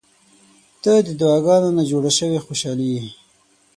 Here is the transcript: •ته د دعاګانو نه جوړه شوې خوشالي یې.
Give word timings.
•ته 0.83 0.91
د 1.05 1.09
دعاګانو 1.19 1.69
نه 1.77 1.83
جوړه 1.91 2.11
شوې 2.19 2.39
خوشالي 2.45 2.87
یې. 2.95 3.03